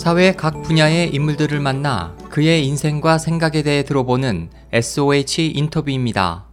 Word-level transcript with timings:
사회 0.00 0.32
각 0.32 0.62
분야의 0.62 1.14
인물들을 1.14 1.60
만나 1.60 2.16
그의 2.30 2.66
인생과 2.66 3.18
생각에 3.18 3.62
대해 3.62 3.82
들어보는 3.82 4.48
SOH 4.72 5.52
인터뷰입니다. 5.54 6.46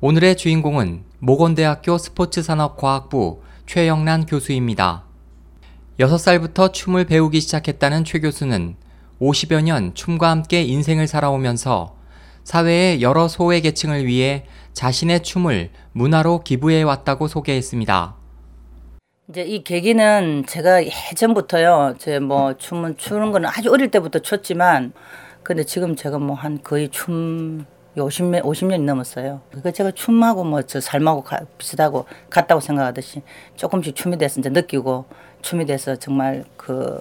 오늘의 0.00 0.36
주인공은 0.36 1.02
모건대학교 1.18 1.98
스포츠산업과학부 1.98 3.42
최영란 3.66 4.26
교수입니다. 4.26 5.02
6살부터 5.98 6.72
춤을 6.72 7.06
배우기 7.06 7.40
시작했다는 7.40 8.04
최 8.04 8.20
교수는 8.20 8.76
50여 9.20 9.60
년 9.62 9.92
춤과 9.94 10.30
함께 10.30 10.62
인생을 10.62 11.08
살아오면서 11.08 11.96
사회의 12.44 13.02
여러 13.02 13.26
소외 13.26 13.60
계층을 13.60 14.06
위해 14.06 14.46
자신의 14.72 15.24
춤을 15.24 15.70
문화로 15.90 16.44
기부해 16.44 16.82
왔다고 16.82 17.26
소개했습니다. 17.26 18.21
이제 19.28 19.42
이 19.42 19.62
계기는 19.62 20.44
제가 20.46 20.84
예전부터요. 20.84 21.94
제 21.98 22.18
뭐 22.18 22.54
춤은 22.56 22.96
추는 22.96 23.32
거는 23.32 23.48
아주 23.48 23.70
어릴 23.72 23.90
때부터 23.90 24.18
췄지만 24.18 24.92
근데 25.42 25.64
지금 25.64 25.96
제가 25.96 26.18
뭐 26.18 26.34
한 26.36 26.60
거의 26.62 26.88
춤 26.88 27.64
50년 27.96 28.42
50년이 28.42 28.82
넘었어요. 28.84 29.40
그 29.62 29.72
제가 29.72 29.90
춤하고 29.92 30.44
뭐 30.44 30.62
저 30.62 30.80
삶하고 30.80 31.22
가, 31.22 31.40
비슷하고 31.58 32.06
같다고 32.30 32.60
생각하듯이 32.60 33.22
조금씩 33.56 33.94
춤이 33.94 34.18
돼서 34.18 34.40
이제 34.40 34.48
느끼고 34.50 35.04
춤이 35.42 35.66
돼서 35.66 35.96
정말 35.96 36.44
그 36.56 37.00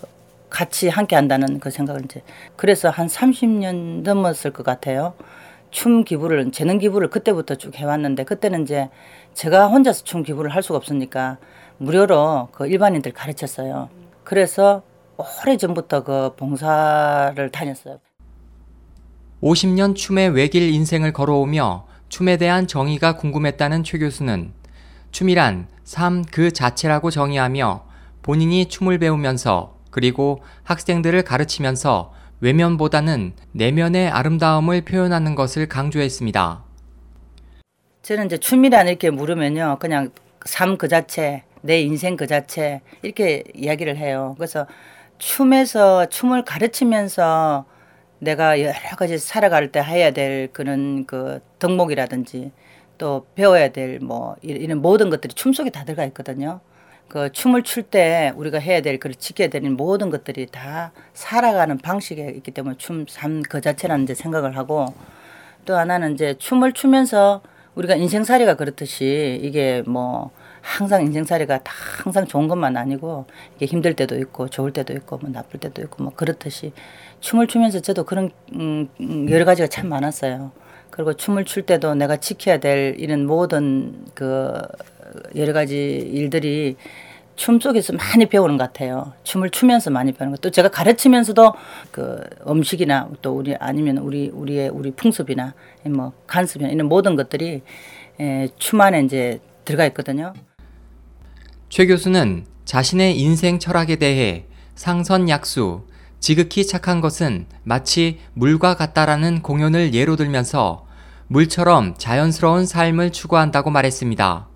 같이 0.49 0.89
함께 0.89 1.16
한다는 1.16 1.59
그 1.59 1.69
생각을 1.72 2.02
이제 2.05 2.22
그래서 2.55 2.89
한 2.89 3.08
30년 3.08 4.03
넘었을 4.03 4.52
것 4.52 4.63
같아요. 4.66 5.13
춤 5.72 6.03
기부를 6.03 6.52
재능 6.52 6.78
기부를 6.80 7.09
그때부터 7.09 7.56
쭉 7.56 7.75
해왔는데 7.75 8.25
그때는 8.25 8.63
이제 8.63 8.89
제가 9.33 9.67
혼자서 9.67 10.03
춤 10.03 10.23
기부를 10.23 10.53
할 10.53 10.61
수가 10.63 10.78
없으니까 10.78 11.38
무료로 11.82 12.50
그 12.52 12.68
일반인들 12.68 13.12
가르쳤어요. 13.12 13.90
그래서 14.24 14.84
오래 15.18 15.58
전부터 15.58 16.04
그 16.04 16.36
봉사를 16.36 17.50
다녔어요. 17.50 17.98
50년 19.42 19.96
춤의 19.96 20.30
외길 20.30 20.70
인생을 20.74 21.12
걸어오며 21.12 21.88
춤에 22.09 22.38
대한 22.38 22.68
정의가 22.68 23.16
궁금했다는 23.18 23.84
최 23.84 23.98
교수는 23.98 24.54
춤이란 25.12 25.68
삶 25.84 26.24
그 26.32 26.54
자체라고 26.54 27.09
정의하며 27.09 27.84
본인이 28.22 28.68
춤을 28.68 29.00
배우면서 29.00 29.76
그리고 29.90 30.42
학생들을 30.64 31.24
가르치면서 31.24 32.14
외면보다는 32.42 33.34
내면의 33.54 34.09
아름다움을 34.09 34.82
표현하는 34.82 35.34
것을 35.36 35.68
강조했습니다. 35.68 36.64
저는 38.04 38.28
이제 38.28 38.38
춤이란 38.38 38.88
이렇게 38.88 39.09
물으면요. 39.09 39.78
그냥 39.80 40.12
삶 40.46 40.78
그 40.78 40.88
자체, 40.88 41.44
내 41.62 41.81
인생 41.81 42.16
그 42.17 42.28
자체 42.28 42.81
이렇게 43.02 43.44
이야기를 43.56 43.98
해요. 43.98 44.36
그래서 44.38 44.66
춤에서 45.20 46.08
춤을 46.08 46.44
가르치면서 46.45 47.66
내가 48.20 48.59
여러 48.62 48.73
가지 48.98 49.18
살아갈 49.18 49.72
때 49.72 49.81
해야 49.81 50.12
될 50.12 50.50
그런 50.53 51.06
그 51.06 51.40
덕목이라든지 51.59 52.52
또 52.98 53.26
배워야 53.36 53.70
될 53.70 54.00
뭐 54.02 54.36
이런 54.42 54.80
모든 54.81 55.09
것들이 55.09 55.34
춤 55.34 55.53
속에 55.53 55.70
다 55.72 55.84
들어가 55.86 56.06
있거든요. 56.06 56.62
그 57.08 57.31
춤을 57.31 57.64
출 57.64 57.84
때 57.84 58.31
우리가 58.38 58.59
해야 58.59 58.81
될, 58.81 58.98
그 59.00 59.14
지켜야 59.14 59.50
되는 59.50 59.75
모든 59.75 60.09
것들이 60.09 60.46
다 60.48 60.92
살아가는 61.14 61.78
방식에 61.78 62.30
있기 62.38 62.52
때문에 62.52 62.78
춤 62.78 63.06
삶 63.06 63.44
그 63.50 63.59
자체라는 63.62 64.06
이제 64.06 64.14
생각을 64.16 64.56
하고 64.58 64.86
또 65.66 65.75
하나는 65.78 66.14
이제 66.14 66.36
춤을 66.38 66.73
추면서 66.73 67.42
우리가 67.75 67.96
인생살이가 67.96 68.56
그렇듯이 68.56 69.40
이게 69.44 69.84
뭐 69.88 70.31
항상 70.61 71.03
인생살이가 71.03 71.59
다 71.59 71.73
항상 72.03 72.25
좋은 72.25 72.47
것만 72.47 72.77
아니고 72.77 73.25
이게 73.55 73.66
힘들 73.66 73.95
때도 73.95 74.17
있고 74.19 74.47
좋을 74.47 74.72
때도 74.72 74.94
있고 74.94 75.17
뭐 75.17 75.29
나쁠 75.29 75.59
때도 75.59 75.81
있고 75.83 76.03
뭐 76.03 76.13
그렇듯이 76.16 76.72
춤을 77.19 77.47
추면서 77.47 77.79
저도 77.79 78.03
그런 78.03 78.31
음, 78.53 78.88
음 78.99 79.29
여러 79.29 79.45
가지가 79.45 79.67
참 79.67 79.89
많았어요. 79.89 80.51
그리고 80.89 81.13
춤을 81.13 81.45
출 81.45 81.66
때도 81.66 81.95
내가 81.95 82.17
지켜야 82.17 82.59
될 82.59 82.95
이런 82.97 83.25
모든 83.25 84.05
그 84.13 84.61
여러 85.35 85.53
가지 85.53 85.77
일들이 85.77 86.75
춤 87.35 87.59
속에서 87.59 87.93
많이 87.93 88.25
배우는 88.28 88.57
것 88.57 88.66
같아요. 88.66 89.13
춤을 89.23 89.49
추면서 89.49 89.89
많이 89.89 90.11
배우는 90.11 90.33
것. 90.33 90.41
또 90.41 90.51
제가 90.51 90.69
가르치면서도 90.69 91.53
그 91.89 92.22
음식이나 92.47 93.09
또 93.22 93.35
우리 93.35 93.55
아니면 93.55 93.97
우리 93.97 94.29
우리의 94.29 94.69
우리 94.69 94.91
풍습이나 94.91 95.53
뭐 95.85 96.13
간습이나 96.28 96.69
이런 96.69 96.88
모든 96.88 97.16
것들이 97.16 97.61
에, 98.19 98.47
춤 98.57 98.81
안에 98.81 99.01
이제 99.01 99.39
들어가 99.66 99.85
있거든요. 99.88 100.33
최 101.72 101.86
교수는 101.86 102.46
자신의 102.66 103.18
인생 103.18 103.58
철학에 103.58 103.96
대해 103.96 104.44
상선약수, 104.76 105.88
지극히 106.20 106.68
착한 106.68 107.00
것은 107.00 107.46
마치 107.64 108.20
물과 108.34 108.76
같다라는 108.76 109.42
공연을 109.42 109.94
예로 109.94 110.18
들면서 110.18 110.86
물처럼 111.28 111.96
자연스러운 111.98 112.66
삶을 112.66 113.14
추구한다고 113.14 113.70
말했습니다. 113.70 114.50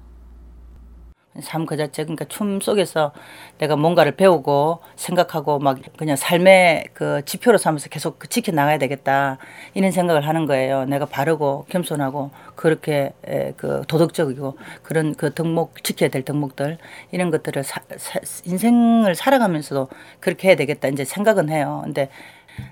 삶 1.41 1.65
그 1.65 1.77
자체 1.77 2.03
그러니까 2.03 2.25
춤 2.25 2.61
속에서 2.61 3.11
내가 3.57 3.75
뭔가를 3.75 4.15
배우고 4.15 4.79
생각하고 4.95 5.59
막 5.59 5.79
그냥 5.97 6.15
삶의 6.15 6.89
그 6.93 7.23
지표로 7.25 7.57
삼아서 7.57 7.89
계속 7.89 8.19
그 8.19 8.27
지켜 8.29 8.51
나가야 8.51 8.77
되겠다 8.77 9.37
이런 9.73 9.91
생각을 9.91 10.27
하는 10.27 10.45
거예요. 10.45 10.85
내가 10.85 11.05
바르고 11.05 11.65
겸손하고 11.69 12.31
그렇게 12.55 13.11
그 13.57 13.83
도덕적이고 13.87 14.57
그런 14.83 15.15
그 15.15 15.33
덕목 15.33 15.83
지켜야 15.83 16.09
될 16.09 16.23
덕목들 16.23 16.77
이런 17.11 17.31
것들을 17.31 17.63
사, 17.63 17.81
사, 17.97 18.19
인생을 18.45 19.15
살아가면서도 19.15 19.89
그렇게 20.19 20.49
해야 20.49 20.55
되겠다 20.55 20.87
이제 20.89 21.03
생각은 21.03 21.49
해요. 21.49 21.81
근데 21.83 22.09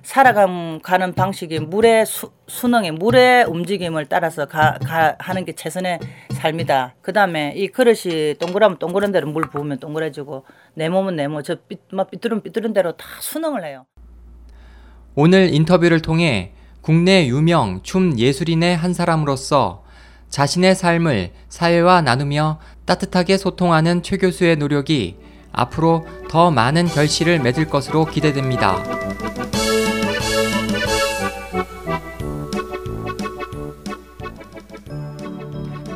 살아가는 0.04 1.14
방식이 1.16 1.60
물의 1.60 2.06
수, 2.06 2.32
수능의 2.48 2.92
물의 2.92 3.46
움직임을 3.46 4.08
따라서 4.08 4.46
가, 4.46 4.78
가 4.80 5.16
하는 5.20 5.46
게 5.46 5.54
최선의 5.54 6.00
삶이다. 6.32 6.96
그 7.02 7.14
다음에 7.14 7.54
이 7.56 7.68
그릇이 7.68 8.36
동그라면 8.40 8.80
동그란 8.80 9.12
대로 9.12 9.30
물 9.30 9.50
부으면 9.50 9.80
동그래지고 9.80 10.46
내 10.74 10.90
몸은 10.90 11.16
내 11.16 11.28
몸, 11.28 11.42
저 11.44 11.56
삐, 11.56 11.78
막 11.92 12.12
삐뚤은 12.12 12.42
삐뚤은 12.44 12.74
대로 12.74 12.92
다 12.94 13.06
수능을 13.20 13.66
해요. 13.66 13.86
오늘 15.16 15.54
인터뷰를 15.54 16.02
통해 16.02 16.54
국내 16.82 17.28
유명 17.28 17.82
춤 17.84 18.18
예술인의 18.18 18.76
한 18.76 18.94
사람으로서 18.94 19.84
자신의 20.30 20.76
삶을 20.76 21.32
사회와 21.48 22.02
나누며 22.02 22.60
따뜻하게 22.86 23.38
소통하는 23.38 24.02
최 24.02 24.18
교수의 24.18 24.58
노력이 24.58 25.18
앞으로 25.52 26.06
더 26.30 26.52
많은 26.52 26.88
결실을 26.88 27.40
맺을 27.40 27.68
것으로 27.68 28.06
기대됩니다. 28.06 28.84